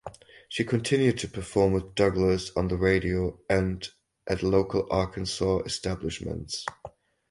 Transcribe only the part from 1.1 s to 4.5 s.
to perform with Douglas on the radio and at